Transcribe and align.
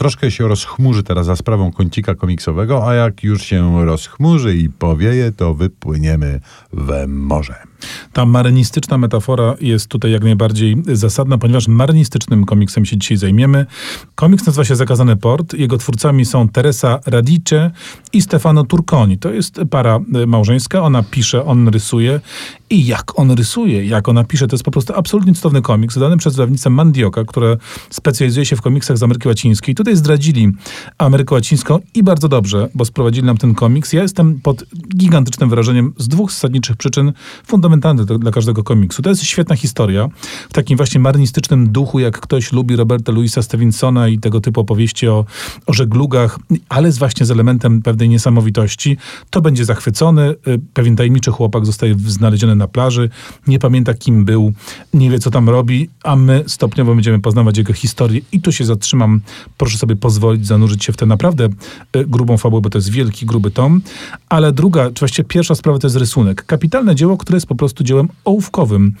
troszkę 0.00 0.30
się 0.30 0.48
rozchmurzy 0.48 1.02
teraz 1.02 1.26
za 1.26 1.36
sprawą 1.36 1.72
kącika 1.72 2.14
komiksowego, 2.14 2.88
a 2.88 2.94
jak 2.94 3.24
już 3.24 3.42
się 3.42 3.86
rozchmurzy 3.86 4.56
i 4.56 4.70
powieje, 4.70 5.32
to 5.32 5.54
wypłyniemy 5.54 6.40
we 6.72 7.06
morze. 7.06 7.69
Ta 8.12 8.26
marynistyczna 8.26 8.98
metafora 8.98 9.54
jest 9.60 9.88
tutaj 9.88 10.12
jak 10.12 10.24
najbardziej 10.24 10.82
zasadna, 10.92 11.38
ponieważ 11.38 11.68
marynistycznym 11.68 12.44
komiksem 12.44 12.84
się 12.84 12.96
dzisiaj 12.96 13.16
zajmiemy. 13.16 13.66
Komiks 14.14 14.46
nazywa 14.46 14.64
się 14.64 14.76
Zakazany 14.76 15.16
Port. 15.16 15.54
Jego 15.54 15.78
twórcami 15.78 16.24
są 16.24 16.48
Teresa 16.48 16.98
Radice 17.06 17.70
i 18.12 18.22
Stefano 18.22 18.64
Turconi. 18.64 19.18
To 19.18 19.30
jest 19.30 19.60
para 19.70 20.00
y, 20.22 20.26
małżeńska. 20.26 20.82
Ona 20.82 21.02
pisze, 21.02 21.44
on 21.44 21.68
rysuje. 21.68 22.20
I 22.70 22.86
jak 22.86 23.18
on 23.18 23.30
rysuje, 23.30 23.86
jak 23.86 24.08
ona 24.08 24.24
pisze, 24.24 24.46
to 24.46 24.56
jest 24.56 24.64
po 24.64 24.70
prostu 24.70 24.92
absolutnie 24.96 25.34
cudowny 25.34 25.62
komiks, 25.62 25.94
wydany 25.94 26.16
przez 26.16 26.36
wydawnictwo 26.36 26.70
Mandioka, 26.70 27.24
które 27.24 27.56
specjalizuje 27.90 28.46
się 28.46 28.56
w 28.56 28.62
komiksach 28.62 28.98
z 28.98 29.02
Ameryki 29.02 29.28
Łacińskiej. 29.28 29.74
Tutaj 29.74 29.96
zdradzili 29.96 30.52
Amerykę 30.98 31.34
Łacińską 31.34 31.78
i 31.94 32.02
bardzo 32.02 32.28
dobrze, 32.28 32.68
bo 32.74 32.84
sprowadzili 32.84 33.26
nam 33.26 33.36
ten 33.36 33.54
komiks. 33.54 33.92
Ja 33.92 34.02
jestem 34.02 34.40
pod 34.40 34.64
gigantycznym 34.96 35.50
wrażeniem 35.50 35.92
z 35.98 36.08
dwóch 36.08 36.32
zasadniczych 36.32 36.76
przyczyn 36.76 37.12
fundamentalnych 37.46 37.69
dla 38.18 38.30
każdego 38.30 38.62
komiksu. 38.62 39.02
To 39.02 39.10
jest 39.10 39.22
świetna 39.22 39.56
historia 39.56 40.08
w 40.48 40.52
takim 40.52 40.76
właśnie 40.76 41.00
marynistycznym 41.00 41.72
duchu, 41.72 41.98
jak 41.98 42.20
ktoś 42.20 42.52
lubi 42.52 42.76
Roberta 42.76 43.12
Louisa 43.12 43.42
Stevensona 43.42 44.08
i 44.08 44.18
tego 44.18 44.40
typu 44.40 44.60
opowieści 44.60 45.08
o, 45.08 45.24
o 45.66 45.72
żeglugach, 45.72 46.38
ale 46.68 46.92
z 46.92 46.98
właśnie 46.98 47.26
z 47.26 47.30
elementem 47.30 47.82
pewnej 47.82 48.08
niesamowitości. 48.08 48.96
To 49.30 49.40
będzie 49.40 49.64
zachwycony. 49.64 50.34
Y, 50.48 50.60
pewien 50.74 50.96
tajemniczy 50.96 51.30
chłopak 51.30 51.66
zostaje 51.66 51.94
znaleziony 52.06 52.56
na 52.56 52.68
plaży, 52.68 53.10
nie 53.46 53.58
pamięta 53.58 53.94
kim 53.94 54.24
był, 54.24 54.52
nie 54.94 55.10
wie 55.10 55.18
co 55.18 55.30
tam 55.30 55.48
robi, 55.48 55.88
a 56.04 56.16
my 56.16 56.44
stopniowo 56.46 56.94
będziemy 56.94 57.20
poznawać 57.20 57.58
jego 57.58 57.72
historię 57.72 58.20
i 58.32 58.40
tu 58.40 58.52
się 58.52 58.64
zatrzymam. 58.64 59.20
Proszę 59.56 59.78
sobie 59.78 59.96
pozwolić 59.96 60.46
zanurzyć 60.46 60.84
się 60.84 60.92
w 60.92 60.96
tę 60.96 61.06
naprawdę 61.06 61.48
y, 61.96 62.06
grubą 62.06 62.36
fabułę, 62.36 62.62
bo 62.62 62.70
to 62.70 62.78
jest 62.78 62.90
wielki, 62.90 63.26
gruby 63.26 63.50
tom. 63.50 63.80
Ale 64.28 64.52
druga, 64.52 64.90
czy 64.90 65.00
właściwie 65.00 65.28
pierwsza 65.28 65.54
sprawa 65.54 65.78
to 65.78 65.86
jest 65.86 65.96
rysunek. 65.96 66.44
Kapitalne 66.46 66.94
dzieło, 66.94 67.16
które 67.16 67.36
jest 67.36 67.46
po 67.46 67.54
prostu 67.60 67.84
dziełem 67.84 68.08
ołówkowym. 68.24 68.94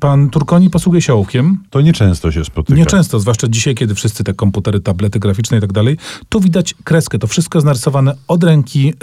Pan 0.00 0.30
Turkoni 0.30 0.70
posługuje 0.70 1.02
się 1.02 1.14
ołówkiem. 1.14 1.58
To 1.70 1.80
nieczęsto 1.80 2.32
się 2.32 2.44
spotyka. 2.44 2.78
Nieczęsto, 2.78 3.20
zwłaszcza 3.20 3.48
dzisiaj, 3.48 3.74
kiedy 3.74 3.94
wszyscy 3.94 4.24
te 4.24 4.34
komputery, 4.34 4.80
tablety 4.80 5.18
graficzne 5.18 5.58
i 5.58 5.60
tak 5.60 5.72
dalej. 5.72 5.96
Tu 6.28 6.40
widać 6.40 6.74
kreskę. 6.84 7.18
To 7.18 7.26
wszystko 7.26 7.58
jest 7.58 7.66
narysowane 7.66 8.14
od 8.28 8.44
ręki, 8.44 8.94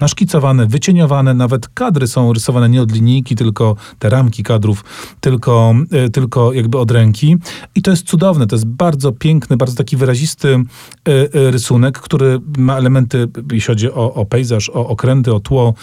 naszkicowane, 0.00 0.66
wycieniowane. 0.66 1.34
Nawet 1.34 1.68
kadry 1.68 2.06
są 2.06 2.32
rysowane 2.32 2.68
nie 2.68 2.82
od 2.82 2.92
linijki, 2.92 3.36
tylko 3.36 3.76
te 3.98 4.08
ramki 4.08 4.42
kadrów, 4.42 4.84
tylko, 5.20 5.74
e, 5.90 6.10
tylko 6.10 6.52
jakby 6.52 6.78
od 6.78 6.90
ręki. 6.90 7.36
I 7.74 7.82
to 7.82 7.90
jest 7.90 8.06
cudowne. 8.06 8.46
To 8.46 8.56
jest 8.56 8.66
bardzo 8.66 9.12
piękny, 9.12 9.56
bardzo 9.56 9.76
taki 9.76 9.96
wyrazisty 9.96 10.54
e, 10.54 11.12
e, 11.12 11.50
rysunek, 11.50 11.98
który 11.98 12.40
ma 12.58 12.76
elementy, 12.76 13.28
jeśli 13.52 13.66
chodzi 13.66 13.92
o, 13.92 14.14
o 14.14 14.24
pejzaż, 14.24 14.70
o 14.70 14.88
okręty, 14.88 15.34
o 15.34 15.40
tło, 15.40 15.74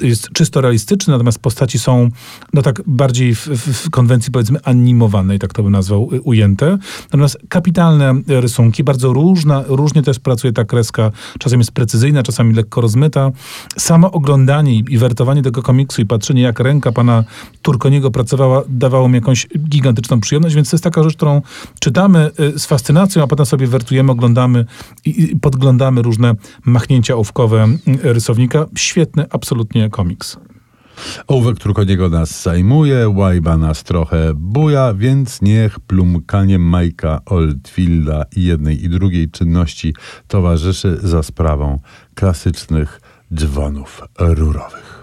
jest 0.00 0.28
czysto 0.32 0.60
realistyczny, 0.60 1.12
natomiast 1.12 1.38
postaci 1.38 1.77
są 1.78 2.10
no 2.52 2.62
tak 2.62 2.82
bardziej 2.86 3.34
w, 3.34 3.46
w 3.46 3.90
konwencji 3.90 4.32
powiedzmy 4.32 4.58
animowanej, 4.64 5.38
tak 5.38 5.52
to 5.52 5.62
bym 5.62 5.72
nazwał, 5.72 6.08
y, 6.12 6.20
ujęte. 6.20 6.78
Natomiast 7.02 7.38
kapitalne 7.48 8.14
rysunki, 8.26 8.84
bardzo 8.84 9.12
różna, 9.12 9.64
różnie 9.66 10.02
też 10.02 10.18
pracuje 10.18 10.52
ta 10.52 10.64
kreska, 10.64 11.10
czasem 11.38 11.60
jest 11.60 11.72
precyzyjna, 11.72 12.22
czasami 12.22 12.54
lekko 12.54 12.80
rozmyta. 12.80 13.30
Samo 13.76 14.12
oglądanie 14.12 14.74
i 14.74 14.98
wertowanie 14.98 15.42
tego 15.42 15.62
komiksu 15.62 16.02
i 16.02 16.06
patrzenie, 16.06 16.42
jak 16.42 16.60
ręka 16.60 16.92
pana 16.92 17.24
Turkoniego 17.62 18.10
pracowała, 18.10 18.62
dawało 18.68 19.08
mi 19.08 19.14
jakąś 19.14 19.46
gigantyczną 19.58 20.20
przyjemność, 20.20 20.54
więc 20.54 20.70
to 20.70 20.74
jest 20.74 20.84
taka 20.84 21.02
rzecz, 21.02 21.16
którą 21.16 21.42
czytamy 21.80 22.30
y, 22.40 22.58
z 22.58 22.66
fascynacją, 22.66 23.22
a 23.22 23.26
potem 23.26 23.46
sobie 23.46 23.66
wertujemy, 23.66 24.12
oglądamy 24.12 24.64
i 25.04 25.36
podglądamy 25.40 26.02
różne 26.02 26.34
machnięcia 26.64 27.14
ołówkowe 27.14 27.68
y, 27.88 28.12
rysownika. 28.12 28.66
Świetny, 28.76 29.26
absolutnie 29.30 29.90
komiks. 29.90 30.36
Ołówek 31.26 31.58
Trukoniego 31.58 32.08
nas 32.08 32.42
zajmuje, 32.42 33.08
łajba 33.08 33.56
nas 33.56 33.84
trochę 33.84 34.32
buja, 34.34 34.94
więc 34.94 35.42
niech 35.42 35.80
plumkanie 35.80 36.58
Majka 36.58 37.20
Oldfielda 37.26 38.24
i 38.36 38.44
jednej 38.44 38.84
i 38.84 38.88
drugiej 38.88 39.30
czynności 39.30 39.94
towarzyszy 40.28 40.98
za 41.02 41.22
sprawą 41.22 41.80
klasycznych 42.14 43.00
dzwonów 43.34 44.02
rurowych. 44.18 44.97